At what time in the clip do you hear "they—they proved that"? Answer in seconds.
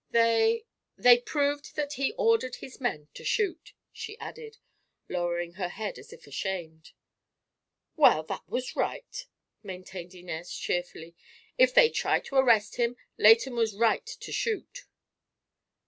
0.09-1.93